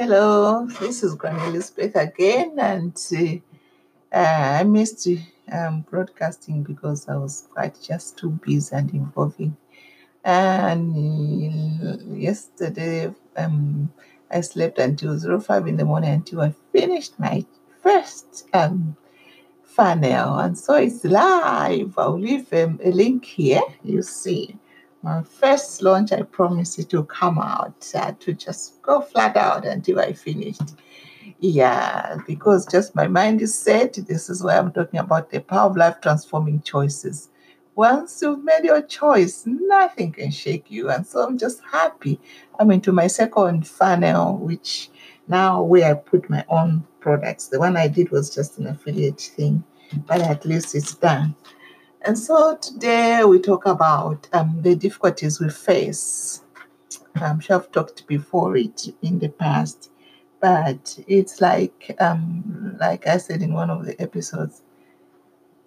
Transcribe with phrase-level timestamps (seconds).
[0.00, 5.06] Hello, this is Granny Elizabeth again, and uh, I missed
[5.52, 9.58] um, broadcasting because I was quite just too busy and involving.
[10.24, 13.92] And uh, yesterday, um,
[14.30, 17.44] I slept until 05 in the morning until I finished my
[17.82, 18.96] first um,
[19.62, 21.92] funnel, and so it's live.
[21.98, 23.60] I'll leave um, a link here.
[23.84, 24.56] You see
[25.02, 29.64] my first launch, I promised it to come out uh, to just go flat out
[29.64, 30.74] until I finished.
[31.38, 33.94] Yeah, because just my mind is set.
[33.94, 37.30] This is why I'm talking about the power of life transforming choices.
[37.74, 40.90] Once you've made your choice, nothing can shake you.
[40.90, 42.20] And so I'm just happy.
[42.58, 44.90] I'm into my second funnel, which
[45.28, 47.48] now where I put my own products.
[47.48, 49.64] The one I did was just an affiliate thing,
[50.06, 51.34] but at least it's done.
[52.02, 56.42] And so today we talk about um, the difficulties we face.
[57.16, 59.90] I'm sure I've talked before it in the past,
[60.40, 64.62] but it's like um, like I said in one of the episodes.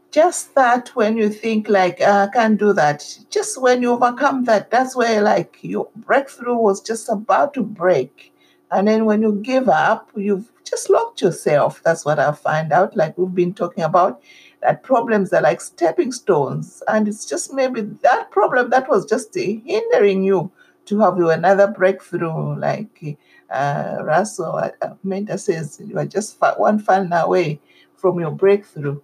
[0.10, 4.46] Just that when you think like "Ah, I can't do that, just when you overcome
[4.46, 8.34] that, that's where like your breakthrough was just about to break.
[8.72, 11.82] And then when you give up, you've just locked yourself.
[11.84, 12.96] That's what I find out.
[12.96, 14.22] Like we've been talking about
[14.64, 19.36] that problems are like stepping stones and it's just maybe that problem that was just
[19.36, 20.50] hindering you
[20.86, 23.18] to have you another breakthrough like
[23.50, 24.70] uh, russell uh,
[25.04, 27.60] mentor says you are just one funnel away
[27.96, 29.00] from your breakthrough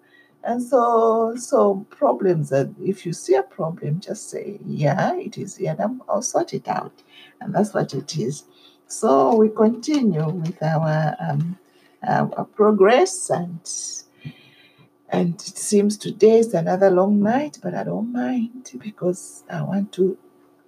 [0.46, 5.58] and so so problems that if you see a problem just say yeah it is
[5.58, 7.04] here and i'll sort it out
[7.42, 8.46] and that's what it is
[8.90, 11.58] so we continue with our um,
[12.02, 13.60] our progress and
[15.10, 19.92] and it seems today is another long night, but I don't mind because I want
[19.94, 20.18] to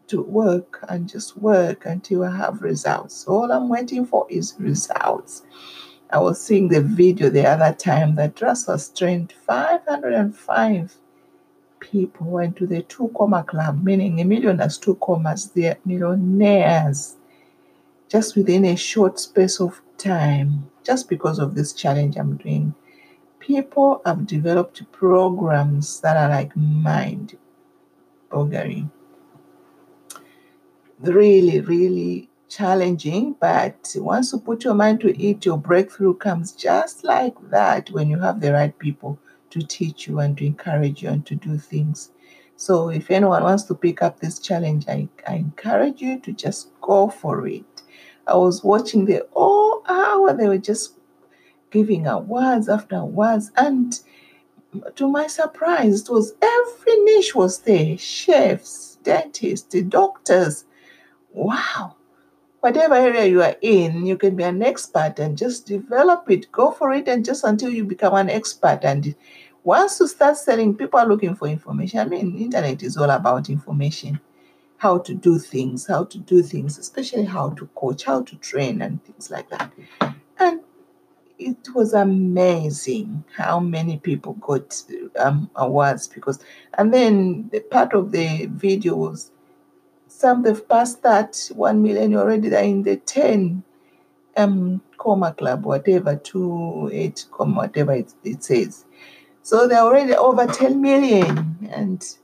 [0.07, 3.25] to work and just work until I have results.
[3.27, 5.41] All I'm waiting for is results.
[6.11, 10.95] I was seeing the video the other time that Russell trained 505
[11.79, 17.17] people went to the two comma club, meaning a million has two commas, they're millionaires
[18.11, 22.75] just within a short space of time, just because of this challenge I'm doing
[23.41, 27.37] people have developed programs that are like mind
[28.29, 28.89] boggling.
[30.99, 33.35] Really, really challenging.
[33.39, 38.09] But once you put your mind to it, your breakthrough comes just like that when
[38.09, 39.19] you have the right people
[39.49, 42.11] to teach you and to encourage you and to do things.
[42.55, 46.69] So if anyone wants to pick up this challenge, I, I encourage you to just
[46.79, 47.65] go for it.
[48.31, 50.95] I was watching the whole hour, they were just
[51.69, 53.51] giving awards after awards.
[53.57, 53.99] And
[54.95, 60.65] to my surprise, it was every niche was there chefs, dentists, doctors.
[61.33, 61.95] Wow.
[62.61, 66.51] Whatever area you are in, you can be an expert and just develop it.
[66.51, 68.79] Go for it and just until you become an expert.
[68.83, 69.15] And
[69.63, 71.99] once you start selling, people are looking for information.
[71.99, 74.19] I mean, internet is all about information.
[74.81, 78.81] How to do things, how to do things, especially how to coach, how to train,
[78.81, 79.71] and things like that.
[80.39, 80.61] And
[81.41, 84.81] it was amazing how many people got
[85.17, 86.39] um, awards because
[86.77, 89.31] and then the part of the video was
[90.07, 93.63] some they've passed that 1 million already they're in the 10
[94.37, 98.85] um comma club whatever 2 8 comma whatever it, it says
[99.41, 102.17] so they're already over 10 million and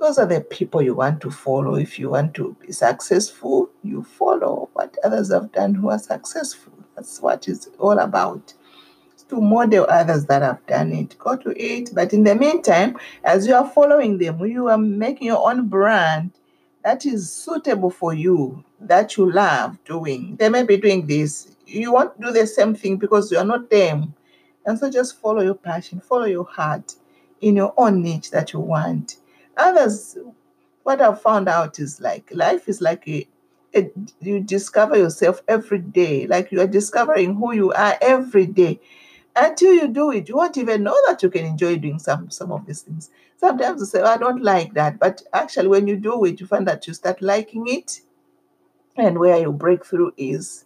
[0.00, 4.02] those are the people you want to follow if you want to be successful you
[4.02, 8.54] follow what others have done who are successful that's what it's all about
[9.30, 11.16] to model others that have done it.
[11.18, 11.90] Go to it.
[11.94, 16.32] But in the meantime, as you are following them, you are making your own brand
[16.84, 20.36] that is suitable for you, that you love doing.
[20.36, 21.54] They may be doing this.
[21.66, 24.14] You want to do the same thing because you are not them.
[24.66, 26.96] And so just follow your passion, follow your heart
[27.40, 29.16] in your own niche that you want.
[29.60, 30.18] Others,
[30.84, 33.28] what I've found out is like life is like a,
[33.76, 33.90] a
[34.20, 38.80] you discover yourself every day, like you are discovering who you are every day.
[39.36, 42.52] Until you do it, you won't even know that you can enjoy doing some some
[42.52, 43.10] of these things.
[43.38, 46.46] Sometimes you say, "Oh, I don't like that, but actually, when you do it, you
[46.46, 48.02] find that you start liking it,
[48.96, 50.64] and where your breakthrough is,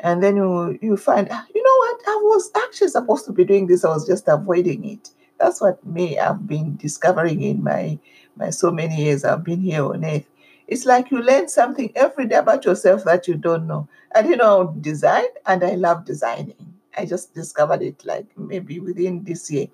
[0.00, 3.44] and then you you find, "Ah, you know what, I was actually supposed to be
[3.44, 5.10] doing this, I was just avoiding it.
[5.38, 7.98] That's what me I've been discovering in my
[8.36, 10.26] my so many years I've been here on earth.
[10.66, 13.88] It's like you learn something every day about yourself that you don't know.
[14.14, 16.74] I didn't know design, and I love designing.
[16.96, 19.66] I just discovered it like maybe within this year.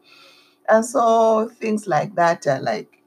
[0.69, 3.01] And so things like that are like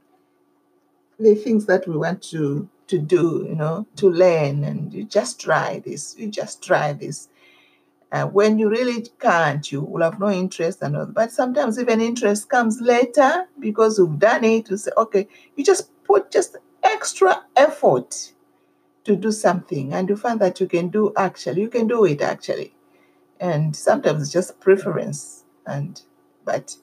[1.20, 5.40] the things that we want to to do, you know, to learn and you just
[5.40, 7.30] try this, you just try this.
[8.14, 11.08] Uh, when you really can't, you will have no interest and all.
[11.08, 14.70] But sometimes even interest comes later because you've done it.
[14.70, 15.28] You say, okay,
[15.58, 18.34] you just put just extra effort
[19.06, 22.22] to do something, and you find that you can do actually, you can do it
[22.22, 22.76] actually.
[23.40, 26.02] And sometimes it's just preference, and
[26.46, 26.78] but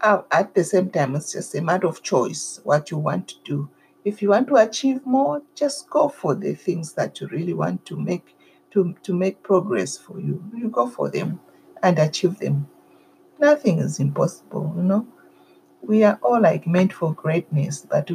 [0.00, 3.36] uh, at the same time, it's just a matter of choice what you want to
[3.44, 3.70] do.
[4.04, 7.84] If you want to achieve more, just go for the things that you really want
[7.86, 8.36] to make
[8.70, 10.42] to, to make progress for you.
[10.54, 11.40] You go for them
[11.82, 12.68] and achieve them.
[13.38, 15.06] Nothing is impossible, you know.
[15.82, 18.10] We are all like meant for greatness, but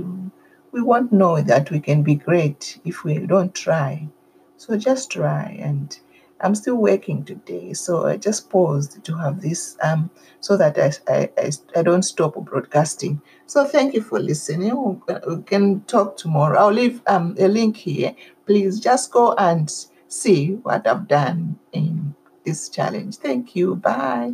[0.72, 4.10] we won't know that we can be great if we don't try.
[4.58, 5.98] So just try and
[6.44, 10.10] I'm still working today, so I just paused to have this um,
[10.42, 13.22] so that I, I, I, I don't stop broadcasting.
[13.46, 15.02] So thank you for listening.
[15.28, 16.60] We can talk tomorrow.
[16.60, 18.14] I'll leave um, a link here.
[18.46, 19.74] Please just go and
[20.14, 22.16] see what I've done in
[22.46, 23.18] this challenge.
[23.18, 23.76] Thank you.
[23.76, 24.34] Bye.